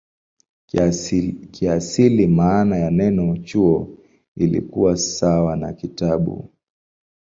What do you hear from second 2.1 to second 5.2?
maana ya neno "chuo" ilikuwa